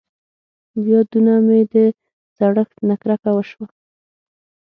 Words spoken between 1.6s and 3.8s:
د زړښت نه کرکه وشوه.